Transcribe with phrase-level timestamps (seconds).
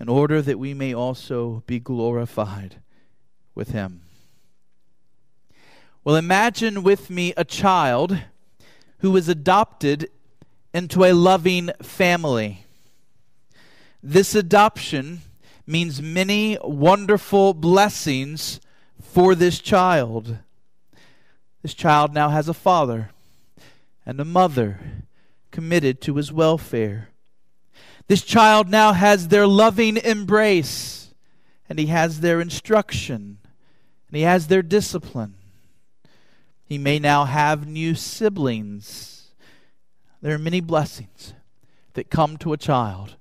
[0.00, 2.76] in order that we may also be glorified
[3.54, 4.02] with him.
[6.04, 8.18] Well, imagine with me a child
[8.98, 10.10] who is adopted
[10.72, 12.64] into a loving family.
[14.02, 15.22] This adoption
[15.66, 18.60] means many wonderful blessings
[19.02, 20.38] for this child.
[21.62, 23.10] This child now has a father
[24.06, 24.80] and a mother
[25.50, 27.08] committed to his welfare.
[28.08, 31.12] This child now has their loving embrace,
[31.68, 33.38] and he has their instruction,
[34.08, 35.34] and he has their discipline.
[36.64, 39.30] He may now have new siblings.
[40.22, 41.34] There are many blessings
[41.92, 43.16] that come to a child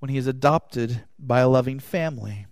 [0.00, 2.46] when he is adopted by a loving family.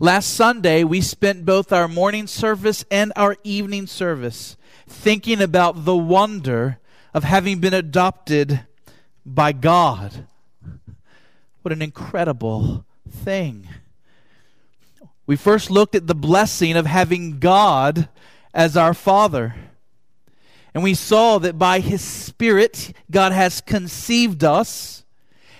[0.00, 4.56] Last Sunday, we spent both our morning service and our evening service
[4.88, 6.78] thinking about the wonder
[7.14, 8.66] of having been adopted
[9.24, 10.26] by God.
[11.62, 13.68] What an incredible thing.
[15.26, 18.08] We first looked at the blessing of having God
[18.54, 19.54] as our Father.
[20.72, 25.04] And we saw that by His Spirit, God has conceived us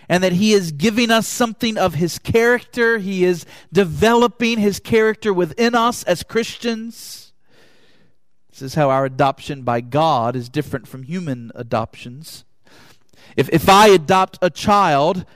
[0.08, 2.98] and that He is giving us something of His character.
[2.98, 7.32] He is developing His character within us as Christians.
[8.50, 12.44] This is how our adoption by God is different from human adoptions.
[13.36, 15.26] If, if I adopt a child,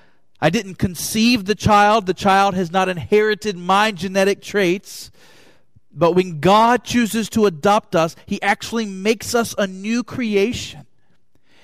[0.43, 2.07] I didn't conceive the child.
[2.07, 5.12] The child has not inherited my genetic traits.
[5.95, 10.85] But when God chooses to adopt us, He actually makes us a new creation.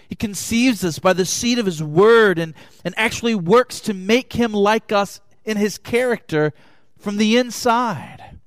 [0.09, 4.35] He conceives us by the seed of His Word and, and actually works to make
[4.35, 6.53] Him like us in His character
[6.97, 8.39] from the inside.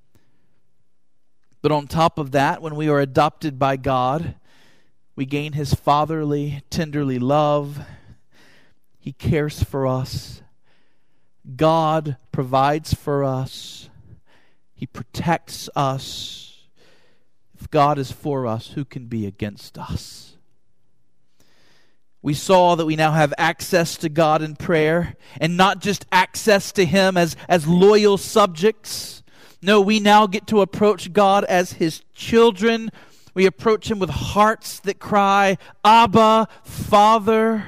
[1.61, 4.35] But on top of that, when we are adopted by God,
[5.17, 7.81] we gain His fatherly, tenderly love
[9.01, 10.43] he cares for us.
[11.55, 13.89] God provides for us.
[14.75, 16.67] He protects us.
[17.59, 20.37] If God is for us, who can be against us?
[22.21, 26.71] We saw that we now have access to God in prayer, and not just access
[26.73, 29.23] to Him as, as loyal subjects.
[29.63, 32.91] No, we now get to approach God as His children.
[33.33, 37.65] We approach Him with hearts that cry, Abba, Father.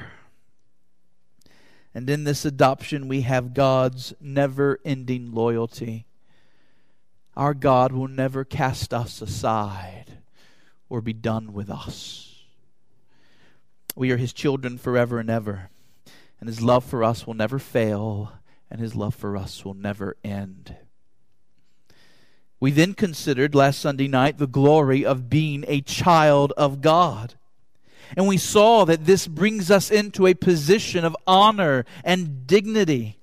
[1.94, 6.06] And in this adoption, we have God's never ending loyalty.
[7.36, 10.18] Our God will never cast us aside
[10.88, 12.42] or be done with us.
[13.94, 15.70] We are His children forever and ever,
[16.40, 18.32] and His love for us will never fail,
[18.70, 20.76] and His love for us will never end.
[22.58, 27.34] We then considered last Sunday night the glory of being a child of God.
[28.16, 33.18] And we saw that this brings us into a position of honor and dignity.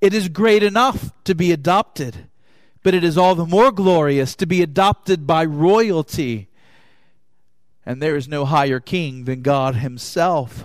[0.00, 2.28] It is great enough to be adopted,
[2.82, 6.48] but it is all the more glorious to be adopted by royalty.
[7.84, 10.64] And there is no higher king than God Himself.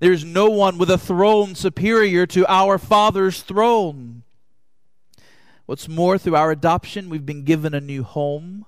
[0.00, 4.22] There is no one with a throne superior to our Father's throne.
[5.66, 8.64] What's more, through our adoption, we've been given a new home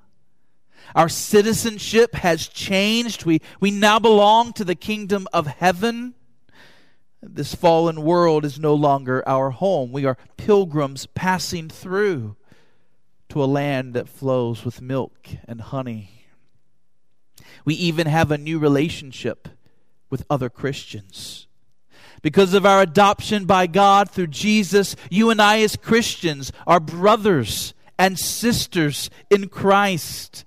[0.94, 3.24] our citizenship has changed.
[3.24, 6.14] We, we now belong to the kingdom of heaven.
[7.22, 9.92] This fallen world is no longer our home.
[9.92, 12.36] We are pilgrims passing through
[13.28, 16.26] to a land that flows with milk and honey.
[17.64, 19.48] We even have a new relationship
[20.10, 21.46] with other Christians.
[22.20, 27.74] Because of our adoption by God through Jesus, you and I, as Christians, are brothers
[27.98, 30.44] and sisters in Christ.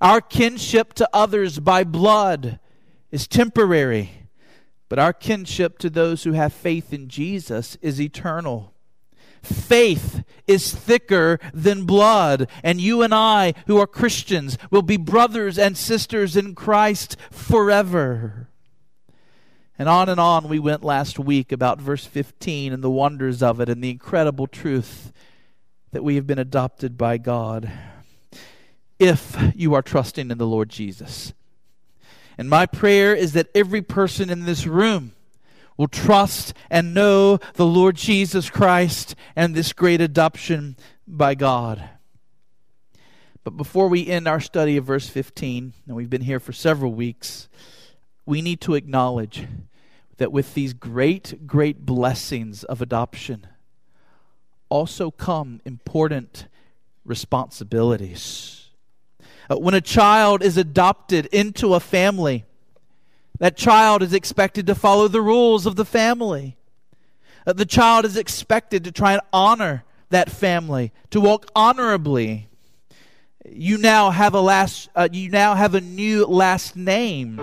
[0.00, 2.58] Our kinship to others by blood
[3.10, 4.10] is temporary,
[4.88, 8.72] but our kinship to those who have faith in Jesus is eternal.
[9.42, 15.58] Faith is thicker than blood, and you and I, who are Christians, will be brothers
[15.58, 18.48] and sisters in Christ forever.
[19.78, 23.60] And on and on we went last week about verse 15 and the wonders of
[23.60, 25.12] it and the incredible truth
[25.92, 27.70] that we have been adopted by God
[28.98, 31.32] if you are trusting in the Lord Jesus.
[32.38, 35.12] And my prayer is that every person in this room
[35.76, 40.76] will trust and know the Lord Jesus Christ and this great adoption
[41.06, 41.90] by God.
[43.44, 46.92] But before we end our study of verse 15, and we've been here for several
[46.92, 47.48] weeks,
[48.24, 49.46] we need to acknowledge
[50.16, 53.46] that with these great, great blessings of adoption
[54.68, 56.48] also come important
[57.04, 58.65] responsibilities.
[59.50, 62.44] Uh, when a child is adopted into a family,
[63.38, 66.56] that child is expected to follow the rules of the family.
[67.46, 72.48] Uh, the child is expected to try and honor that family, to walk honorably.
[73.48, 77.36] You now have a last uh, you now have a new last name.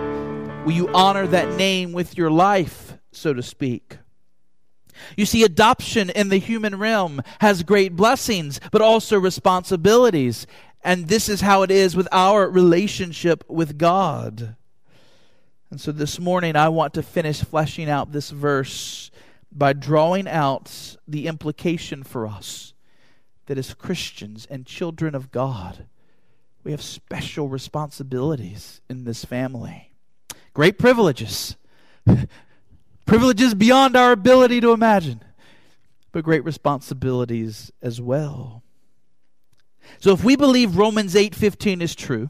[0.66, 3.98] Will you honor that name with your life, so to speak?
[5.18, 10.48] You see, adoption in the human realm has great blessings, but also responsibilities.
[10.84, 14.56] And this is how it is with our relationship with God.
[15.72, 19.10] And so this morning, I want to finish fleshing out this verse
[19.52, 22.74] by drawing out the implication for us
[23.46, 25.86] that as Christians and children of God,
[26.64, 29.92] we have special responsibilities in this family.
[30.54, 31.56] Great privileges.
[33.06, 35.22] privileges beyond our ability to imagine,
[36.12, 38.63] but great responsibilities as well.
[40.00, 42.30] So if we believe Romans 8:15 is true,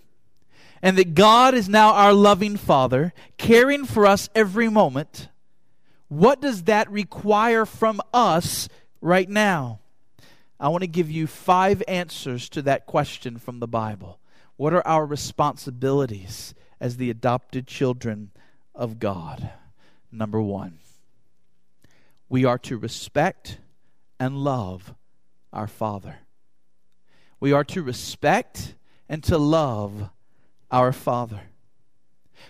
[0.82, 5.30] and that God is now our loving Father, caring for us every moment,
[6.10, 8.68] what does that require from us
[9.02, 9.80] right now?
[10.60, 14.20] I want to give you five answers to that question from the Bible.
[14.56, 18.32] What are our responsibilities as the adopted children
[18.76, 19.52] of God?
[20.12, 20.80] Number one,
[22.30, 23.58] we are to respect
[24.20, 24.94] and love
[25.52, 26.18] our Father.
[27.44, 28.74] We are to respect
[29.10, 30.10] and to love
[30.72, 31.42] our Father.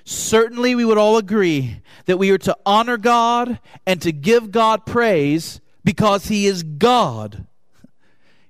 [0.04, 3.58] Certainly, we would all agree that we are to honor God
[3.88, 7.48] and to give God praise because He is God.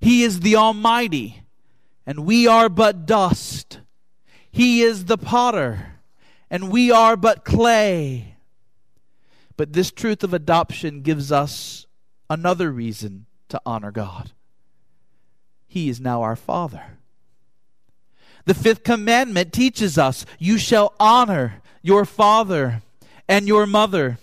[0.02, 1.44] He is the Almighty,
[2.06, 3.80] and we are but dust.
[4.52, 5.94] He is the potter,
[6.50, 8.36] and we are but clay.
[9.56, 11.88] But this truth of adoption gives us
[12.30, 14.34] another reason to honor God.
[15.74, 16.84] He is now our Father.
[18.46, 22.84] The fifth commandment teaches us you shall honor your father
[23.28, 24.20] and your mother.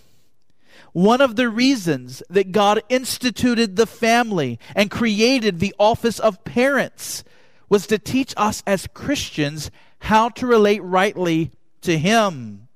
[0.93, 7.25] One of the reasons that God instituted the family and created the office of parents
[7.67, 11.51] was to teach us as Christians how to relate rightly
[11.81, 12.69] to Him.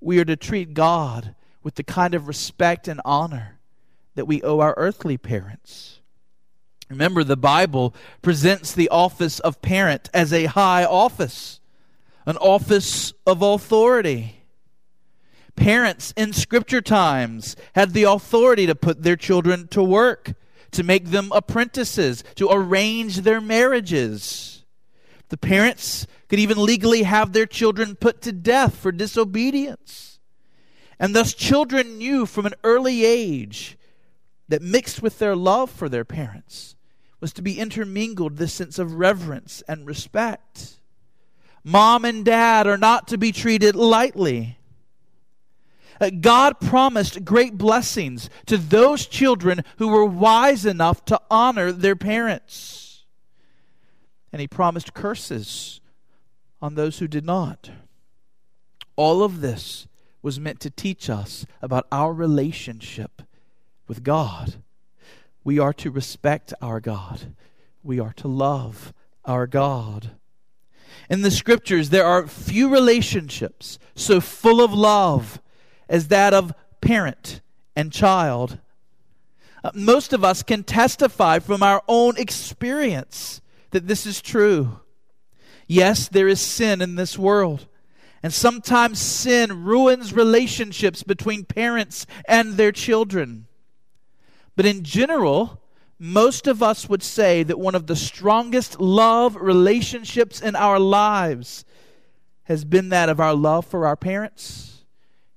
[0.00, 3.60] We are to treat God with the kind of respect and honor
[4.16, 6.00] that we owe our earthly parents.
[6.92, 11.58] Remember, the Bible presents the office of parent as a high office,
[12.26, 14.42] an office of authority.
[15.56, 20.34] Parents in scripture times had the authority to put their children to work,
[20.72, 24.66] to make them apprentices, to arrange their marriages.
[25.30, 30.20] The parents could even legally have their children put to death for disobedience.
[30.98, 33.78] And thus, children knew from an early age
[34.50, 36.76] that mixed with their love for their parents
[37.22, 40.80] was to be intermingled this sense of reverence and respect.
[41.62, 44.58] Mom and dad are not to be treated lightly.
[46.00, 51.94] Uh, God promised great blessings to those children who were wise enough to honor their
[51.94, 53.04] parents.
[54.32, 55.80] And He promised curses
[56.60, 57.70] on those who did not.
[58.96, 59.86] All of this
[60.22, 63.22] was meant to teach us about our relationship
[63.86, 64.61] with God.
[65.44, 67.34] We are to respect our God,
[67.82, 68.92] we are to love
[69.24, 70.12] our God.
[71.08, 75.40] In the scriptures, there are few relationships so full of love
[75.88, 77.40] as that of parent
[77.74, 78.58] and child.
[79.64, 84.80] Uh, most of us can testify from our own experience that this is true.
[85.66, 87.66] Yes, there is sin in this world.
[88.22, 93.46] And sometimes sin ruins relationships between parents and their children.
[94.56, 95.60] But in general,
[95.98, 101.64] most of us would say that one of the strongest love relationships in our lives
[102.44, 104.84] has been that of our love for our parents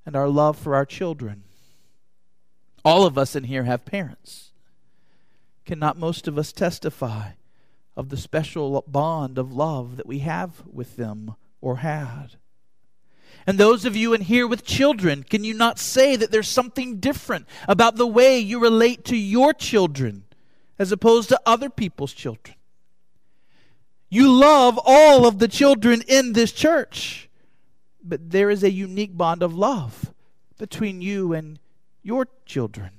[0.06, 1.44] and our love for our children.
[2.84, 4.52] All of us in here have parents.
[5.66, 7.32] Cannot most of us testify
[7.96, 12.38] of the special bond of love that we have with them or had?
[13.48, 16.98] And those of you in here with children, can you not say that there's something
[16.98, 20.24] different about the way you relate to your children
[20.80, 22.56] as opposed to other people's children?
[24.10, 27.30] You love all of the children in this church,
[28.04, 30.12] but there is a unique bond of love
[30.58, 31.60] between you and
[32.02, 32.92] your children.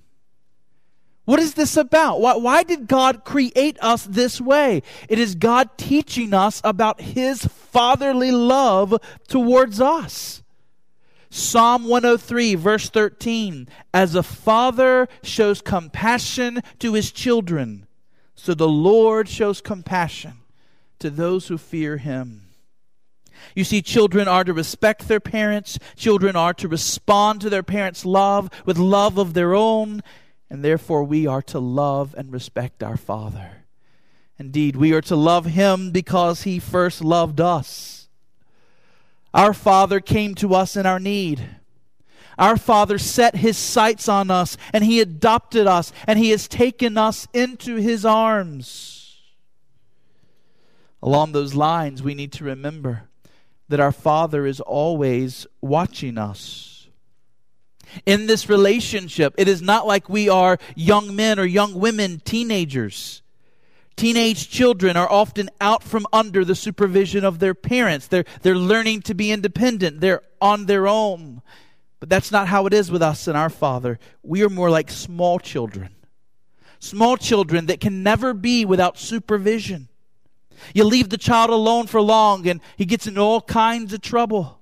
[1.25, 2.21] What is this about?
[2.21, 4.83] Why, why, did God create us this way?
[5.09, 7.45] It is God teaching us about His
[7.77, 10.43] fatherly love towards us.
[11.29, 17.87] Psalm 103, verse 13 As a father shows compassion to his children,
[18.35, 20.39] so the Lord shows compassion
[21.01, 22.49] to those who fear him.
[23.55, 28.07] You see, children are to respect their parents, children are to respond to their parents'
[28.07, 30.03] love with love of their own,
[30.49, 33.66] and therefore we are to love and respect our Father.
[34.39, 38.09] Indeed, we are to love him because he first loved us.
[39.33, 41.57] Our Father came to us in our need.
[42.39, 46.99] Our Father set his sights on us, and he adopted us, and he has taken
[46.99, 49.23] us into his arms.
[51.03, 53.09] Along those lines, we need to remember
[53.69, 56.89] that our Father is always watching us.
[58.05, 63.23] In this relationship, it is not like we are young men or young women, teenagers.
[63.97, 68.07] Teenage children are often out from under the supervision of their parents.
[68.07, 71.41] They're, they're learning to be independent, they're on their own.
[71.99, 73.99] But that's not how it is with us and our Father.
[74.23, 75.95] We are more like small children.
[76.79, 79.89] Small children that can never be without supervision.
[80.75, 84.61] You leave the child alone for long and he gets into all kinds of trouble.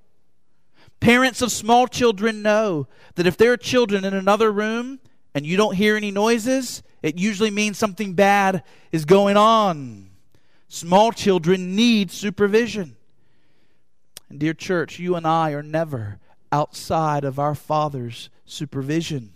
[1.01, 4.99] Parents of small children know that if there are children in another room
[5.33, 10.09] and you don't hear any noises, it usually means something bad is going on.
[10.67, 12.95] Small children need supervision.
[14.27, 16.17] And, dear church, you and I are never
[16.51, 19.33] outside of our Father's supervision.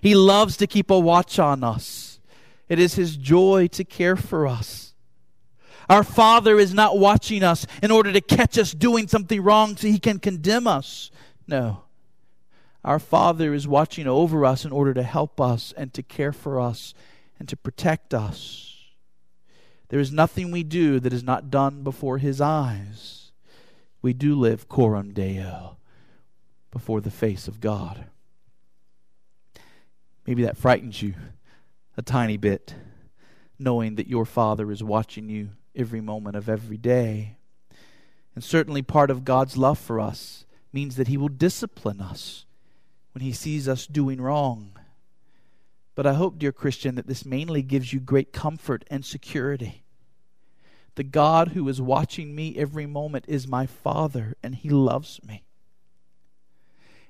[0.00, 2.18] He loves to keep a watch on us,
[2.70, 4.94] it is His joy to care for us.
[5.90, 9.88] Our Father is not watching us in order to catch us doing something wrong so
[9.88, 11.10] He can condemn us.
[11.46, 11.82] No.
[12.84, 16.60] Our Father is watching over us in order to help us and to care for
[16.60, 16.94] us
[17.38, 18.72] and to protect us.
[19.88, 23.30] There is nothing we do that is not done before His eyes.
[24.00, 25.76] We do live coram Deo
[26.72, 28.06] before the face of God.
[30.26, 31.14] Maybe that frightens you
[31.96, 32.74] a tiny bit,
[33.58, 37.36] knowing that your Father is watching you every moment of every day.
[38.34, 42.46] And certainly, part of God's love for us means that He will discipline us
[43.12, 44.72] when He sees us doing wrong.
[45.94, 49.82] But I hope, dear Christian, that this mainly gives you great comfort and security.
[50.94, 55.44] The God who is watching me every moment is my Father, and He loves me.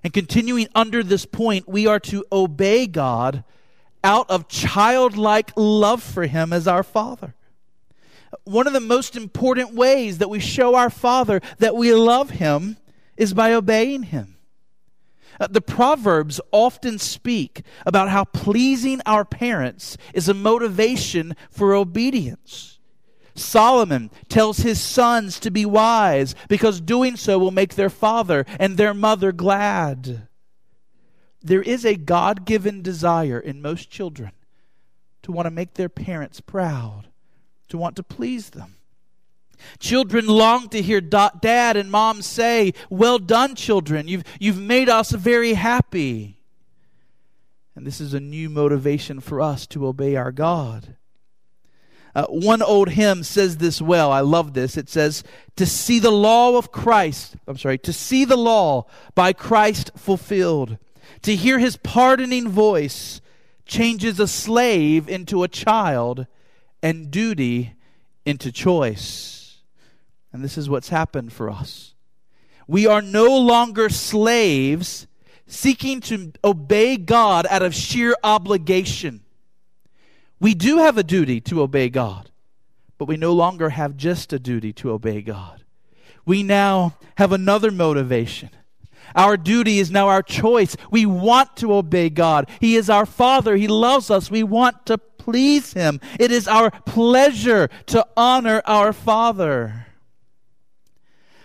[0.05, 3.45] And continuing under this point, we are to obey God
[4.03, 7.35] out of childlike love for Him as our Father
[8.45, 12.77] one of the most important ways that we show our Father that we love Him
[13.17, 14.37] is by obeying Him.
[15.41, 22.79] Uh, the Proverbs often speak about how pleasing our parents is a motivation for obedience.
[23.35, 28.77] Solomon tells his sons to be wise because doing so will make their father and
[28.77, 30.29] their mother glad.
[31.41, 34.33] There is a God given desire in most children
[35.23, 37.09] to want to make their parents proud
[37.73, 38.77] to want to please them.
[39.79, 44.09] Children long to hear dad and mom say, Well done, children.
[44.09, 46.39] You've, you've made us very happy.
[47.75, 50.97] And this is a new motivation for us to obey our God.
[52.15, 54.13] Uh, one old hymn says this well.
[54.13, 54.77] I love this.
[54.77, 55.25] It says,
[55.57, 60.77] To see the law of Christ, I'm sorry, to see the law by Christ fulfilled,
[61.23, 63.23] to hear his pardoning voice
[63.65, 66.27] changes a slave into a child
[66.83, 67.75] and duty
[68.27, 69.42] into choice.
[70.33, 71.95] And this is what's happened for us.
[72.67, 75.07] We are no longer slaves
[75.47, 79.23] seeking to obey God out of sheer obligation.
[80.41, 82.31] We do have a duty to obey God,
[82.99, 85.65] but we no longer have just a duty to obey God.
[86.25, 88.51] We now have another motivation.
[89.15, 90.77] Our duty is now our choice.
[90.91, 92.49] We want to obey God.
[92.61, 93.57] He is our Father.
[93.57, 94.31] He loves us.
[94.31, 96.01] We want to please Him.
[96.19, 99.87] It is our pleasure to honor our Father.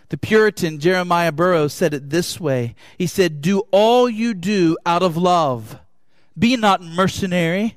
[0.10, 5.04] The Puritan Jeremiah Burroughs said it this way He said, Do all you do out
[5.04, 5.80] of love,
[6.38, 7.76] be not mercenary.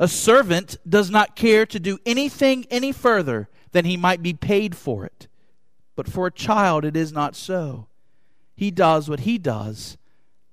[0.00, 4.76] A servant does not care to do anything any further than he might be paid
[4.76, 5.28] for it.
[5.94, 7.86] But for a child, it is not so.
[8.56, 9.96] He does what he does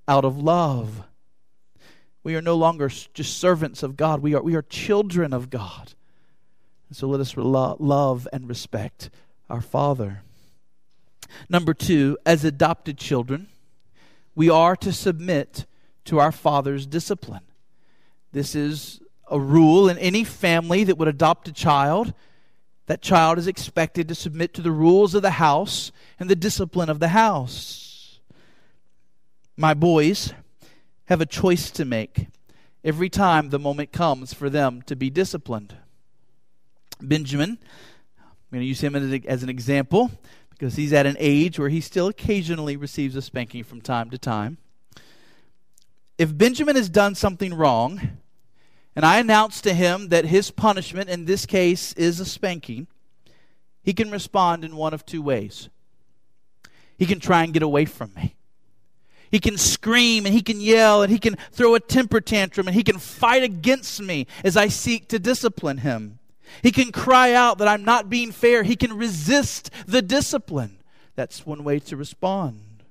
[0.07, 1.03] out of love.
[2.23, 5.93] We are no longer just servants of God, we are, we are children of God.
[6.89, 9.09] And so let us love and respect
[9.49, 10.21] our Father.
[11.49, 13.47] Number two, as adopted children,
[14.35, 15.65] we are to submit
[16.05, 17.43] to our father's discipline.
[18.31, 22.13] This is a rule in any family that would adopt a child.
[22.87, 26.89] That child is expected to submit to the rules of the house and the discipline
[26.89, 28.19] of the house.
[29.55, 30.33] My boys
[31.05, 32.27] have a choice to make
[32.83, 35.75] every time the moment comes for them to be disciplined.
[37.01, 37.57] Benjamin,
[38.19, 40.11] I'm going to use him as an example
[40.61, 44.17] because he's at an age where he still occasionally receives a spanking from time to
[44.19, 44.59] time.
[46.19, 48.19] If Benjamin has done something wrong,
[48.95, 52.85] and I announce to him that his punishment in this case is a spanking,
[53.81, 55.69] he can respond in one of two ways.
[56.95, 58.35] He can try and get away from me.
[59.31, 62.75] He can scream and he can yell and he can throw a temper tantrum and
[62.75, 66.19] he can fight against me as I seek to discipline him.
[66.61, 68.63] He can cry out that I'm not being fair.
[68.63, 70.79] He can resist the discipline.
[71.15, 72.83] That's one way to respond.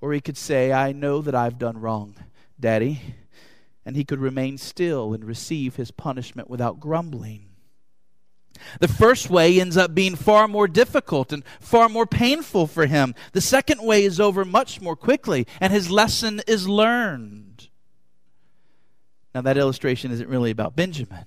[0.00, 2.16] Or he could say, I know that I've done wrong,
[2.58, 3.00] Daddy.
[3.84, 7.48] And he could remain still and receive his punishment without grumbling.
[8.80, 13.14] The first way ends up being far more difficult and far more painful for him.
[13.32, 17.68] The second way is over much more quickly, and his lesson is learned.
[19.34, 21.24] Now, that illustration isn't really about Benjamin,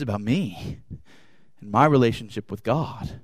[0.00, 0.78] it's about me
[1.60, 3.20] and my relationship with God.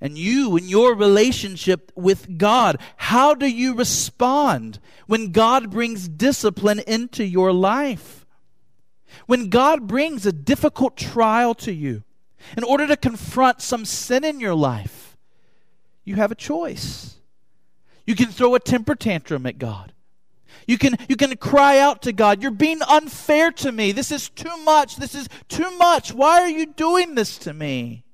[0.00, 2.80] And you and your relationship with God.
[2.96, 8.26] How do you respond when God brings discipline into your life?
[9.26, 12.02] When God brings a difficult trial to you
[12.56, 15.16] in order to confront some sin in your life,
[16.04, 17.18] you have a choice.
[18.04, 19.93] You can throw a temper tantrum at God.
[20.66, 23.92] You can, you can cry out to God, You're being unfair to me.
[23.92, 24.96] This is too much.
[24.96, 26.12] This is too much.
[26.12, 28.04] Why are you doing this to me?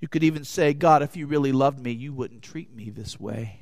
[0.00, 3.18] You could even say, God, if you really loved me, you wouldn't treat me this
[3.18, 3.60] way.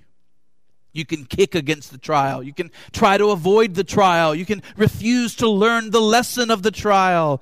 [0.92, 2.42] You can kick against the trial.
[2.42, 4.34] You can try to avoid the trial.
[4.34, 7.40] You can refuse to learn the lesson of the trial.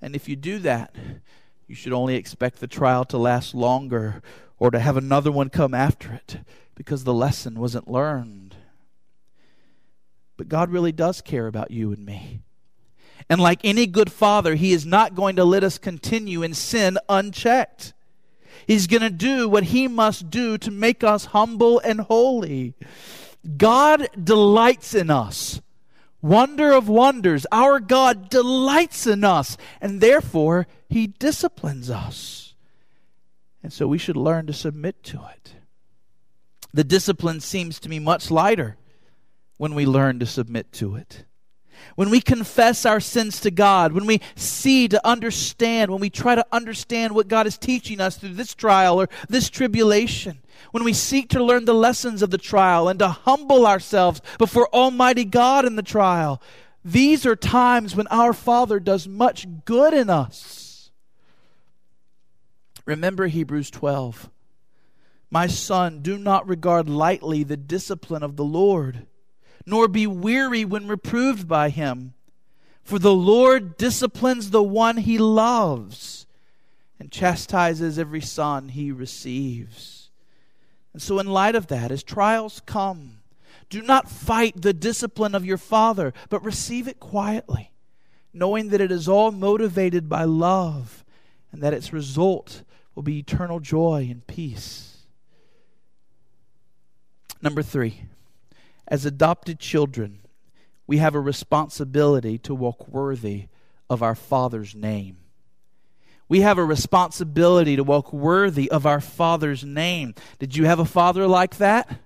[0.00, 0.94] And if you do that,
[1.66, 4.22] you should only expect the trial to last longer
[4.58, 6.38] or to have another one come after it
[6.76, 8.45] because the lesson wasn't learned.
[10.36, 12.42] But God really does care about you and me.
[13.28, 16.98] And like any good father, He is not going to let us continue in sin
[17.08, 17.92] unchecked.
[18.66, 22.74] He's going to do what he must do to make us humble and holy.
[23.56, 25.60] God delights in us.
[26.20, 32.54] Wonder of wonders, our God delights in us, and therefore he disciplines us.
[33.62, 35.54] And so we should learn to submit to it.
[36.72, 38.76] The discipline seems to me much lighter
[39.56, 41.24] when we learn to submit to it
[41.94, 46.34] when we confess our sins to God, when we see to understand, when we try
[46.34, 50.38] to understand what God is teaching us through this trial or this tribulation,
[50.72, 54.68] when we seek to learn the lessons of the trial and to humble ourselves before
[54.74, 56.42] Almighty God in the trial,
[56.84, 60.90] these are times when our Father does much good in us.
[62.84, 64.30] Remember Hebrews 12.
[65.28, 69.06] My son, do not regard lightly the discipline of the Lord
[69.66, 72.14] nor be weary when reproved by him.
[72.84, 76.26] For the Lord disciplines the one he loves
[77.00, 80.10] and chastises every son he receives.
[80.92, 83.18] And so, in light of that, as trials come,
[83.68, 87.72] do not fight the discipline of your father, but receive it quietly,
[88.32, 91.04] knowing that it is all motivated by love
[91.52, 92.62] and that its result
[92.94, 94.98] will be eternal joy and peace.
[97.42, 98.02] Number three,
[98.88, 100.20] as adopted children,
[100.86, 103.46] we have a responsibility to walk worthy
[103.90, 105.18] of our Father's name.
[106.28, 110.14] We have a responsibility to walk worthy of our Father's name.
[110.38, 112.00] Did you have a father like that?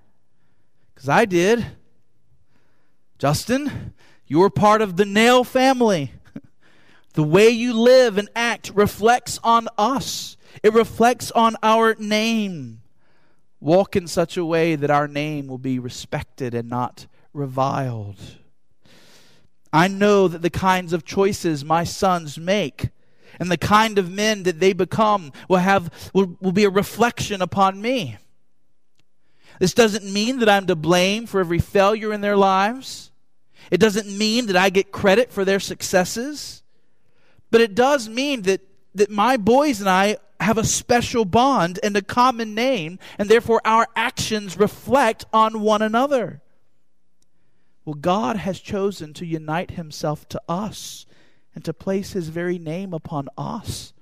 [0.94, 1.64] Because I did.
[3.18, 3.94] Justin,
[4.26, 6.12] you were part of the Nail family.
[7.14, 12.79] The way you live and act reflects on us, it reflects on our name
[13.60, 18.18] walk in such a way that our name will be respected and not reviled.
[19.72, 22.88] I know that the kinds of choices my sons make
[23.38, 27.40] and the kind of men that they become will have will, will be a reflection
[27.40, 28.16] upon me.
[29.60, 33.12] This doesn't mean that I'm to blame for every failure in their lives.
[33.70, 36.62] It doesn't mean that I get credit for their successes.
[37.50, 38.62] But it does mean that,
[38.94, 43.60] that my boys and I have a special bond and a common name, and therefore
[43.64, 46.40] our actions reflect on one another.
[47.84, 51.06] Well, God has chosen to unite himself to us
[51.54, 53.92] and to place his very name upon us.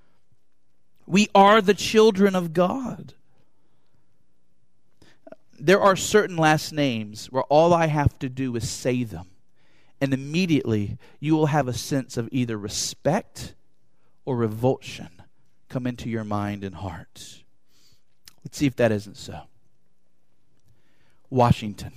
[1.07, 3.15] We are the children of God.
[5.61, 9.27] there are certain last names where all I have to do is say them,
[10.01, 13.55] and immediately you will have a sense of either respect
[14.25, 15.18] or revulsion
[15.69, 17.43] come into your mind and heart.
[18.45, 19.43] Let's see if that isn't so.
[21.31, 21.93] Washington,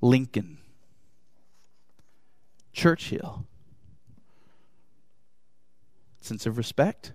[0.00, 0.58] Lincoln,
[2.72, 3.46] Churchill.
[6.20, 7.12] Sense of respect.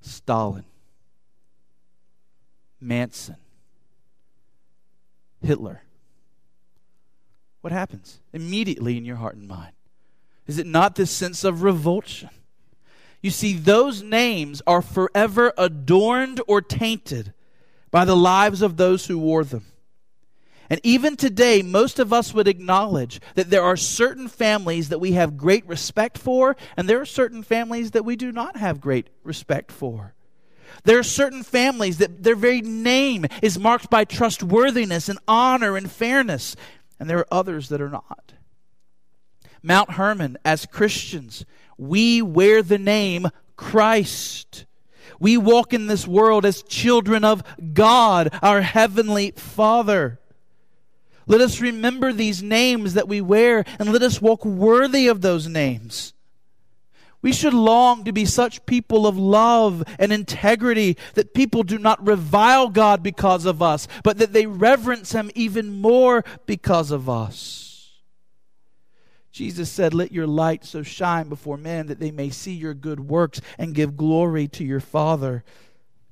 [0.00, 0.64] Stalin,
[2.80, 3.36] Manson,
[5.42, 5.82] Hitler.
[7.60, 9.75] What happens immediately in your heart and mind?
[10.46, 12.30] Is it not this sense of revulsion?
[13.20, 17.32] You see, those names are forever adorned or tainted
[17.90, 19.64] by the lives of those who wore them.
[20.68, 25.12] And even today, most of us would acknowledge that there are certain families that we
[25.12, 29.08] have great respect for, and there are certain families that we do not have great
[29.22, 30.14] respect for.
[30.84, 35.90] There are certain families that their very name is marked by trustworthiness and honor and
[35.90, 36.56] fairness,
[36.98, 38.34] and there are others that are not.
[39.62, 41.44] Mount Hermon, as Christians,
[41.78, 44.64] we wear the name Christ.
[45.18, 47.42] We walk in this world as children of
[47.72, 50.20] God, our Heavenly Father.
[51.26, 55.48] Let us remember these names that we wear and let us walk worthy of those
[55.48, 56.12] names.
[57.22, 62.06] We should long to be such people of love and integrity that people do not
[62.06, 67.65] revile God because of us, but that they reverence Him even more because of us.
[69.36, 73.00] Jesus said, Let your light so shine before men that they may see your good
[73.00, 75.44] works and give glory to your Father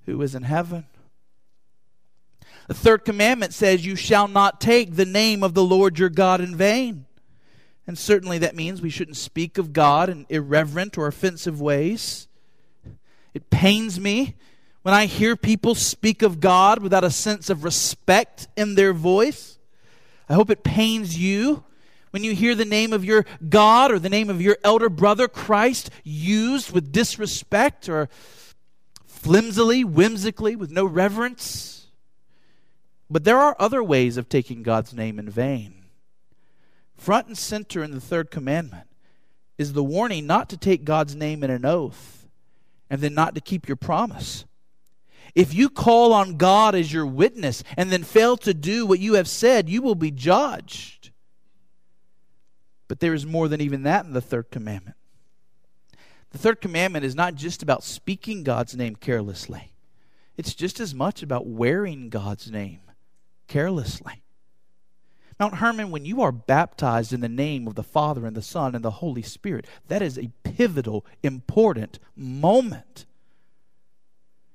[0.04, 0.84] who is in heaven.
[2.68, 6.42] The third commandment says, You shall not take the name of the Lord your God
[6.42, 7.06] in vain.
[7.87, 12.28] And certainly that means we shouldn't speak of God in irreverent or offensive ways.
[13.32, 14.34] It pains me
[14.82, 19.58] when I hear people speak of God without a sense of respect in their voice.
[20.28, 21.64] I hope it pains you
[22.14, 25.27] when you hear the name of your God or the name of your elder brother
[25.27, 28.09] Christ used with disrespect or
[29.05, 31.88] flimsily, whimsically, with no reverence.
[33.11, 35.87] But there are other ways of taking God's name in vain.
[36.96, 38.87] Front and center in the third commandment
[39.59, 42.29] is the warning not to take God's name in an oath
[42.88, 44.44] and then not to keep your promise.
[45.35, 49.14] If you call on God as your witness and then fail to do what you
[49.14, 51.11] have said, you will be judged.
[52.94, 54.96] But there is more than even that in the third commandment.
[56.30, 59.72] The third commandment is not just about speaking God's name carelessly,
[60.37, 62.83] it's just as much about wearing God's name
[63.48, 64.22] carelessly.
[65.40, 68.76] Mount Hermon, when you are baptized in the name of the Father and the Son
[68.76, 73.07] and the Holy Spirit, that is a pivotal, important moment.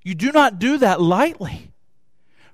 [0.02, 1.74] You do not do that lightly.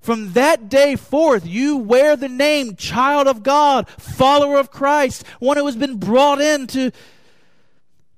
[0.05, 5.57] From that day forth, you wear the name child of God, follower of Christ, one
[5.57, 6.91] who has been brought into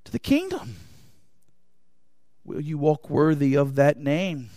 [0.03, 0.75] to the kingdom.
[2.43, 4.49] Will you walk worthy of that name?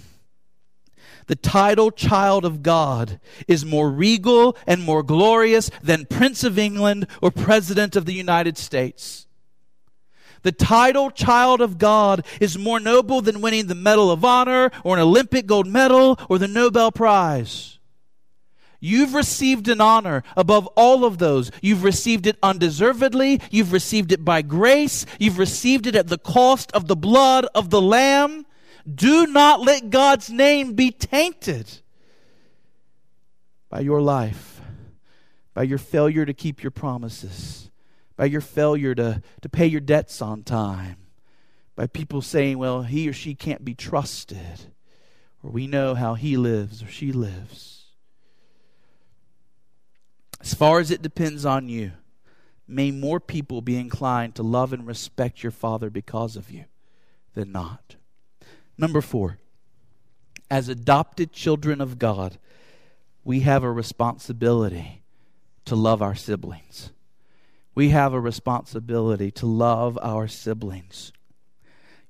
[1.27, 7.07] the title child of God is more regal and more glorious than Prince of England
[7.23, 9.29] or President of the United States.
[10.43, 14.97] The title child of God is more noble than winning the Medal of Honor or
[14.97, 17.79] an Olympic gold medal or the Nobel Prize.
[18.81, 21.51] You've received an honor above all of those.
[21.61, 23.41] You've received it undeservedly.
[23.51, 25.05] You've received it by grace.
[25.19, 28.47] You've received it at the cost of the blood of the Lamb.
[28.93, 31.71] Do not let God's name be tainted
[33.69, 34.63] by your life,
[35.53, 37.70] by your failure to keep your promises,
[38.21, 40.99] by your failure to, to pay your debts on time,
[41.75, 44.75] by people saying, well, he or she can't be trusted,
[45.43, 47.87] or we know how he lives or she lives.
[50.39, 51.93] As far as it depends on you,
[52.69, 56.67] may more people be inclined to love and respect your Father because of you
[57.33, 57.97] than not.
[58.77, 59.39] Number four,
[60.51, 62.37] as adopted children of God,
[63.25, 65.05] we have a responsibility
[65.65, 66.91] to love our siblings.
[67.81, 71.15] We have a responsibility to love our siblings.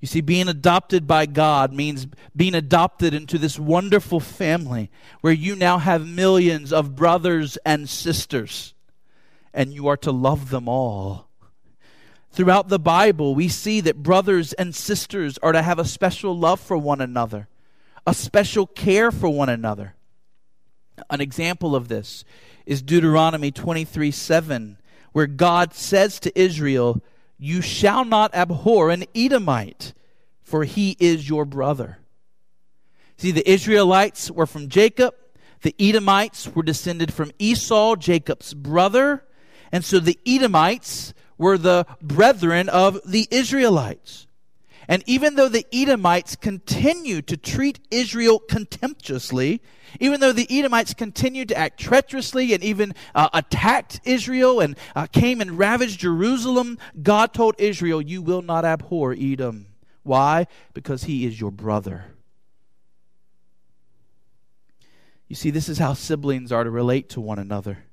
[0.00, 5.54] You see, being adopted by God means being adopted into this wonderful family where you
[5.54, 8.74] now have millions of brothers and sisters,
[9.54, 11.28] and you are to love them all.
[12.32, 16.58] Throughout the Bible, we see that brothers and sisters are to have a special love
[16.58, 17.46] for one another,
[18.04, 19.94] a special care for one another.
[21.08, 22.24] An example of this
[22.66, 24.76] is Deuteronomy 23 7,
[25.12, 27.02] where God says to Israel,
[27.38, 29.92] You shall not abhor an Edomite,
[30.42, 31.98] for he is your brother.
[33.16, 35.14] See, the Israelites were from Jacob,
[35.62, 39.24] the Edomites were descended from Esau, Jacob's brother.
[39.72, 44.26] And so the Edomites were the brethren of the Israelites.
[44.90, 49.62] And even though the Edomites continued to treat Israel contemptuously,
[50.00, 55.06] even though the Edomites continued to act treacherously and even uh, attacked Israel and uh,
[55.06, 59.66] came and ravaged Jerusalem, God told Israel, You will not abhor Edom.
[60.02, 60.48] Why?
[60.74, 62.06] Because he is your brother.
[65.28, 67.84] You see, this is how siblings are to relate to one another.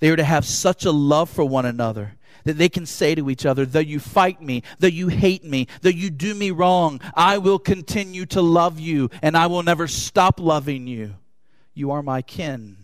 [0.00, 3.28] They are to have such a love for one another that they can say to
[3.28, 7.00] each other, though you fight me, though you hate me, though you do me wrong,
[7.12, 11.16] I will continue to love you and I will never stop loving you.
[11.74, 12.76] You are my kin.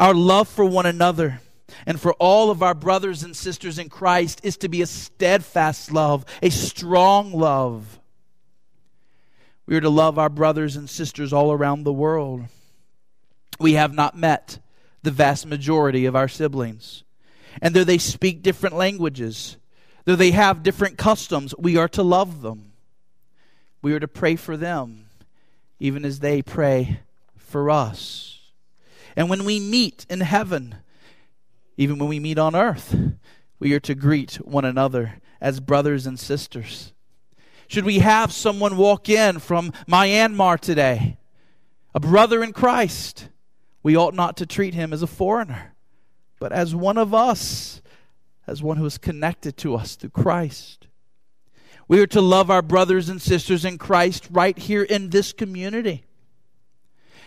[0.00, 1.40] Our love for one another
[1.86, 5.92] and for all of our brothers and sisters in Christ is to be a steadfast
[5.92, 8.00] love, a strong love.
[9.66, 12.42] We are to love our brothers and sisters all around the world.
[13.60, 14.58] We have not met
[15.04, 17.03] the vast majority of our siblings.
[17.60, 19.56] And though they speak different languages,
[20.04, 22.72] though they have different customs, we are to love them.
[23.82, 25.06] We are to pray for them,
[25.78, 27.00] even as they pray
[27.36, 28.40] for us.
[29.16, 30.76] And when we meet in heaven,
[31.76, 32.96] even when we meet on earth,
[33.58, 36.92] we are to greet one another as brothers and sisters.
[37.68, 41.18] Should we have someone walk in from Myanmar today,
[41.94, 43.28] a brother in Christ,
[43.82, 45.73] we ought not to treat him as a foreigner
[46.44, 47.80] but as one of us,
[48.46, 50.88] as one who is connected to us through Christ.
[51.88, 56.04] We are to love our brothers and sisters in Christ right here in this community.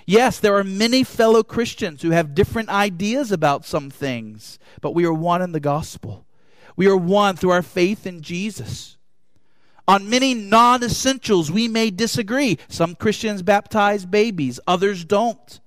[0.05, 5.03] Yes, there are many fellow Christians who have different ideas about some things, but we
[5.03, 6.27] are one in the gospel.
[6.75, 8.97] We are one through our faith in Jesus.
[9.87, 12.59] On many non essentials, we may disagree.
[12.67, 15.59] Some Christians baptize babies, others don't.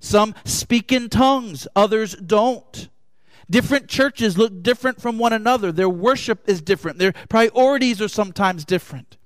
[0.00, 2.88] Some speak in tongues, others don't.
[3.50, 5.72] Different churches look different from one another.
[5.72, 6.98] Their worship is different.
[6.98, 9.16] Their priorities are sometimes different.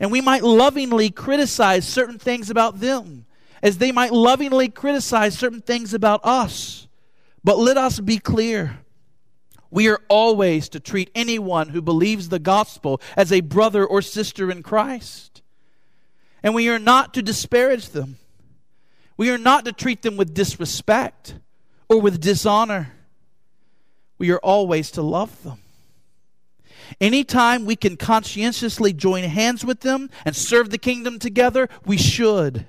[0.00, 3.24] And we might lovingly criticize certain things about them,
[3.62, 6.88] as they might lovingly criticize certain things about us.
[7.42, 8.80] But let us be clear.
[9.70, 14.50] We are always to treat anyone who believes the gospel as a brother or sister
[14.50, 15.42] in Christ.
[16.42, 18.18] And we are not to disparage them.
[19.16, 21.36] We are not to treat them with disrespect
[21.88, 22.92] or with dishonor.
[24.18, 25.58] We are always to love them.
[27.00, 32.66] Anytime we can conscientiously join hands with them and serve the kingdom together, we should.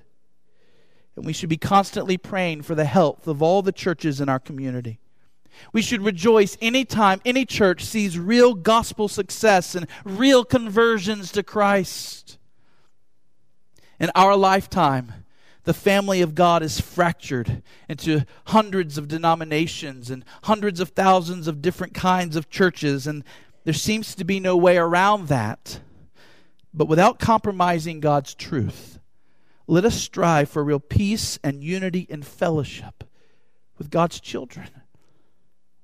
[1.16, 4.40] And we should be constantly praying for the health of all the churches in our
[4.40, 5.00] community.
[5.74, 12.38] We should rejoice anytime any church sees real gospel success and real conversions to Christ.
[14.00, 15.26] In our lifetime,
[15.68, 21.62] the family of God is fractured into hundreds of denominations and hundreds of thousands of
[21.62, 23.26] different kinds of churches, and
[23.66, 25.82] there seems to be no way around that.
[26.74, 29.00] But without compromising God's truth,
[29.68, 33.04] let us strive for real peace and unity and fellowship
[33.78, 34.70] with God's children.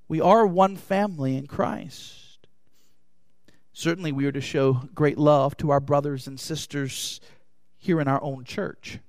[0.07, 2.47] We are one family in Christ.
[3.73, 7.19] Certainly, we are to show great love to our brothers and sisters
[7.77, 8.99] here in our own church.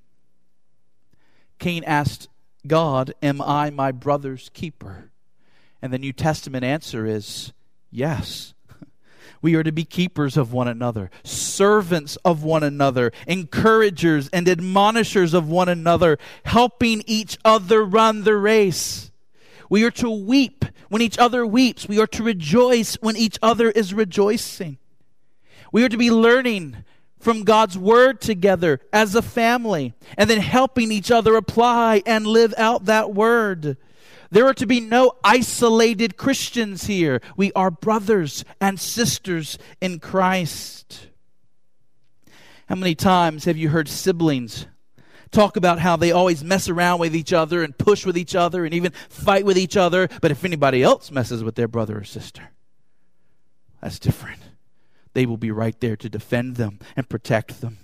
[1.59, 2.29] Cain asked
[2.67, 5.11] God, Am I my brother's keeper?
[5.83, 7.53] And the New Testament answer is
[7.91, 8.55] yes.
[9.43, 15.35] We are to be keepers of one another, servants of one another, encouragers and admonishers
[15.35, 19.11] of one another, helping each other run the race.
[19.69, 21.87] We are to weep when each other weeps.
[21.87, 24.79] We are to rejoice when each other is rejoicing.
[25.73, 26.85] We are to be learning
[27.25, 32.53] from God's Word together as a family, and then helping each other apply and live
[32.59, 33.79] out that Word.
[34.31, 37.23] There are to be no isolated Christians here.
[37.35, 41.09] We are brothers and sisters in Christ.
[42.69, 44.67] How many times have you heard siblings
[45.31, 48.67] talk about how they always mess around with each other and push with each other
[48.67, 52.05] and even fight with each other, but if anybody else messes with their brother or
[52.05, 52.51] sister,
[53.81, 54.41] that's different
[55.15, 57.79] they will be right there to defend them and protect them.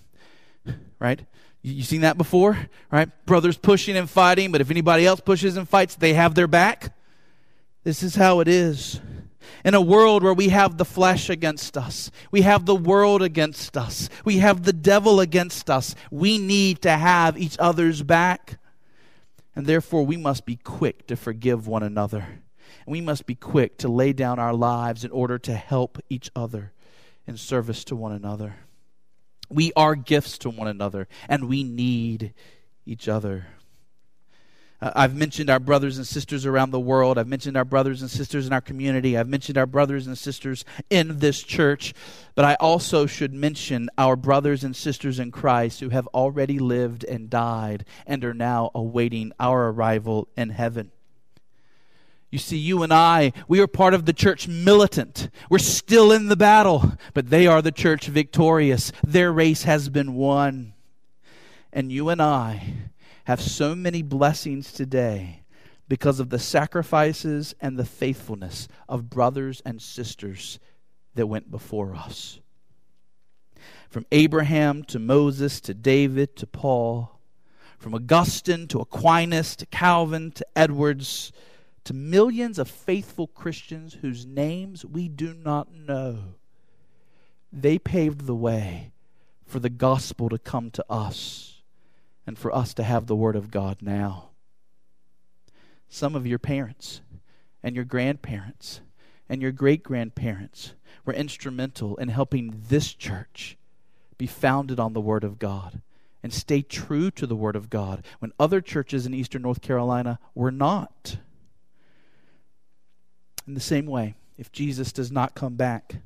[0.99, 1.25] Right?
[1.63, 2.59] You seen that before?
[2.91, 3.09] Right?
[3.25, 6.95] Brothers pushing and fighting, but if anybody else pushes and fights, they have their back.
[7.85, 9.01] This is how it is.
[9.65, 13.77] In a world where we have the flesh against us, we have the world against
[13.77, 18.59] us, we have the devil against us, we need to have each other's back.
[19.57, 22.27] And therefore, we must be quick to forgive one another.
[22.87, 26.31] And we must be quick to lay down our lives in order to help each
[26.37, 26.73] other
[27.31, 28.57] in service to one another.
[29.49, 32.35] We are gifts to one another, and we need
[32.85, 33.47] each other.
[34.83, 37.19] Uh, I've mentioned our brothers and sisters around the world.
[37.19, 39.17] I've mentioned our brothers and sisters in our community.
[39.17, 41.95] I've mentioned our brothers and sisters in this church.
[42.35, 47.05] But I also should mention our brothers and sisters in Christ who have already lived
[47.05, 50.91] and died and are now awaiting our arrival in heaven.
[52.31, 55.31] You see, you and I, we are part of the church militant.
[55.49, 58.93] We're still in the battle, but they are the church victorious.
[59.05, 60.75] Their race has been won.
[61.73, 62.75] And you and I,
[63.25, 65.43] have so many blessings today
[65.89, 70.61] because of the sacrifices and the faithfulness of brothers and sisters
[71.15, 72.39] that went before us.
[73.89, 77.19] From Abraham to Moses to David to Paul,
[77.79, 81.33] from Augustine to Aquinas to Calvin to Edwards
[81.91, 86.37] to millions of faithful Christians whose names we do not know.
[87.53, 88.93] They paved the way
[89.45, 91.63] for the gospel to come to us
[92.29, 94.29] and for us to have the Word of God now.
[95.89, 97.01] Some of your parents
[97.61, 98.83] and your grandparents
[99.29, 100.75] and your great grandparents
[101.05, 103.59] were instrumental in helping this church
[104.17, 105.83] be founded on the Word of God
[106.23, 110.21] and stay true to the Word of God when other churches in Eastern North Carolina
[110.37, 111.17] were not.
[113.51, 115.97] In the same way, if Jesus does not come back,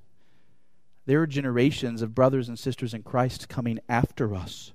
[1.05, 4.73] there are generations of brothers and sisters in Christ coming after us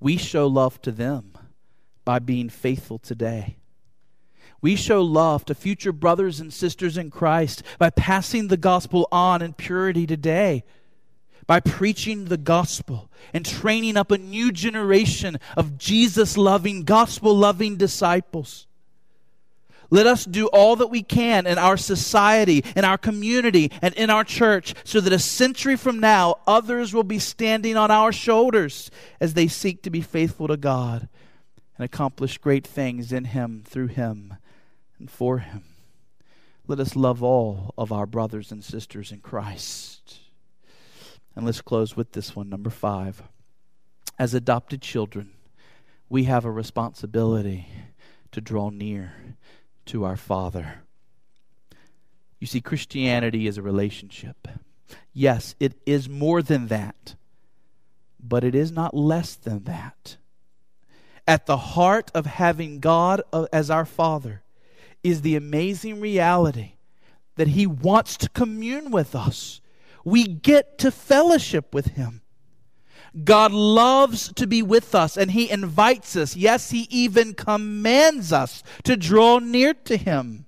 [0.00, 1.32] we show love to them
[2.04, 3.56] by being faithful today.
[4.60, 9.42] We show love to future brothers and sisters in Christ by passing the gospel on
[9.42, 10.64] in purity today,
[11.46, 17.76] by preaching the gospel and training up a new generation of Jesus loving, gospel loving
[17.76, 18.67] disciples.
[19.90, 24.10] Let us do all that we can in our society, in our community, and in
[24.10, 28.90] our church so that a century from now, others will be standing on our shoulders
[29.18, 31.08] as they seek to be faithful to God
[31.76, 34.34] and accomplish great things in Him, through Him,
[34.98, 35.62] and for Him.
[36.66, 40.18] Let us love all of our brothers and sisters in Christ.
[41.34, 43.22] And let's close with this one, number five.
[44.18, 45.30] As adopted children,
[46.10, 47.68] we have a responsibility
[48.32, 49.14] to draw near
[49.88, 50.82] to our Father.
[52.38, 54.48] You see, Christianity is a relationship.
[55.12, 57.16] Yes, it is more than that,
[58.22, 60.16] but it is not less than that.
[61.26, 63.22] At the heart of having God
[63.52, 64.42] as our Father
[65.02, 66.74] is the amazing reality
[67.36, 69.60] that He wants to commune with us.
[70.04, 72.22] We get to fellowship with Him.
[73.24, 76.36] God loves to be with us and He invites us.
[76.36, 80.46] Yes, He even commands us to draw near to Him.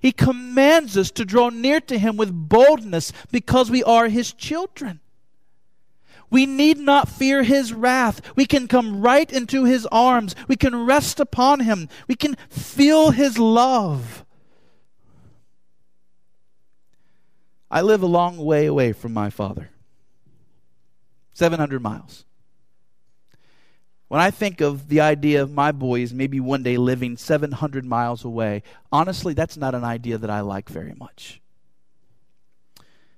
[0.00, 5.00] He commands us to draw near to Him with boldness because we are His children.
[6.30, 8.20] We need not fear His wrath.
[8.36, 10.34] We can come right into His arms.
[10.48, 11.88] We can rest upon Him.
[12.06, 14.24] We can feel His love.
[17.70, 19.70] I live a long way away from my Father.
[21.40, 22.26] 700 miles.
[24.08, 28.26] When I think of the idea of my boys maybe one day living 700 miles
[28.26, 31.40] away, honestly, that's not an idea that I like very much.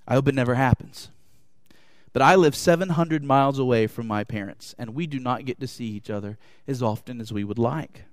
[0.06, 1.10] I hope it never happens.
[2.12, 5.66] But I live 700 miles away from my parents, and we do not get to
[5.66, 8.04] see each other as often as we would like.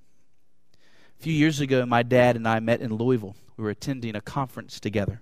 [1.20, 3.36] A few years ago, my dad and I met in Louisville.
[3.58, 5.22] We were attending a conference together.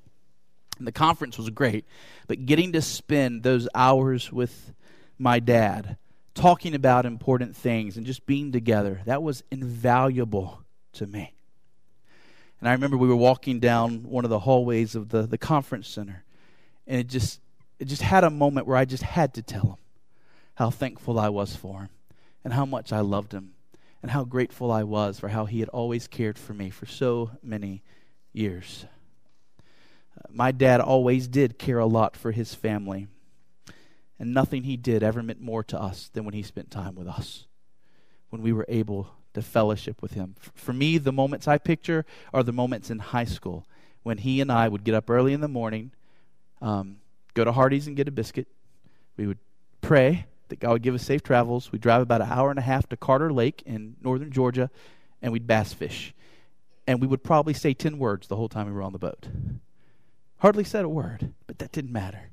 [0.77, 1.83] And the conference was great,
[2.27, 4.73] but getting to spend those hours with
[5.17, 5.97] my dad
[6.33, 10.61] talking about important things and just being together, that was invaluable
[10.93, 11.33] to me.
[12.59, 15.87] And I remember we were walking down one of the hallways of the, the conference
[15.87, 16.23] center,
[16.85, 17.39] and it just
[17.79, 19.77] it just had a moment where I just had to tell him
[20.55, 21.89] how thankful I was for him
[22.43, 23.53] and how much I loved him
[24.01, 27.31] and how grateful I was for how he had always cared for me for so
[27.43, 27.83] many
[28.33, 28.87] years
[30.17, 33.07] uh, my dad always did care a lot for his family.
[34.19, 37.07] And nothing he did ever meant more to us than when he spent time with
[37.07, 37.45] us,
[38.29, 40.35] when we were able to fellowship with him.
[40.55, 43.67] For me, the moments I picture are the moments in high school
[44.07, 45.91] when he and I would get up early in the morning,
[46.61, 46.97] um,
[47.33, 48.47] go to Hardee's and get a biscuit.
[49.17, 49.37] We would
[49.81, 51.73] pray that God would give us safe travels.
[51.73, 54.69] We'd drive about an hour and a half to Carter Lake in northern Georgia,
[55.21, 56.13] and we'd bass fish.
[56.87, 59.27] And we would probably say 10 words the whole time we were on the boat.
[60.37, 62.29] Hardly said a word, but that didn't matter.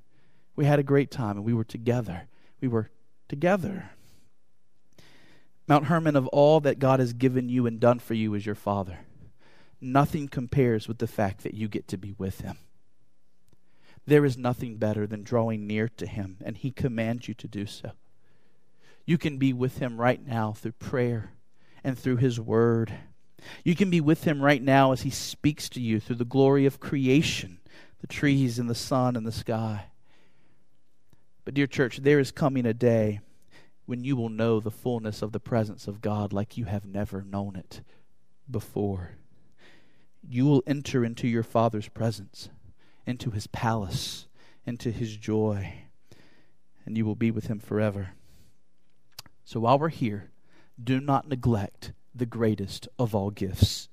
[0.56, 2.28] We had a great time and we were together.
[2.60, 2.90] We were
[3.28, 3.90] together.
[5.66, 8.54] Mount Hermon, of all that God has given you and done for you as your
[8.54, 8.98] Father,
[9.80, 12.58] nothing compares with the fact that you get to be with Him.
[14.06, 17.64] there is nothing better than drawing near to Him, and He commands you to do
[17.64, 17.92] so.
[19.06, 21.32] You can be with Him right now through prayer
[21.82, 22.92] and through His Word.
[23.64, 26.66] You can be with Him right now as He speaks to you through the glory
[26.66, 27.60] of creation,
[28.00, 29.86] the trees and the sun and the sky.
[31.44, 33.20] But, dear church, there is coming a day
[33.86, 37.22] when you will know the fullness of the presence of God like you have never
[37.22, 37.82] known it
[38.50, 39.12] before.
[40.26, 42.48] You will enter into your Father's presence,
[43.06, 44.26] into His palace,
[44.64, 45.74] into His joy,
[46.86, 48.12] and you will be with Him forever.
[49.44, 50.30] So while we're here,
[50.82, 53.90] do not neglect the greatest of all gifts.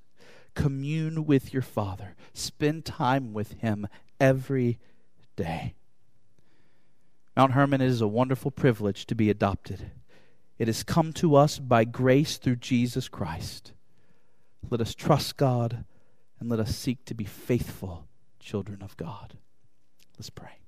[0.56, 3.88] Commune with your Father, spend time with Him
[4.22, 4.80] every
[5.36, 5.74] day.
[7.36, 9.92] Mount Hermon, it is a wonderful privilege to be adopted.
[10.58, 13.74] It has come to us by grace through Jesus Christ.
[14.70, 15.86] Let us trust God
[16.40, 18.08] and let us seek to be faithful
[18.40, 19.38] children of God.
[20.18, 20.61] Let's pray.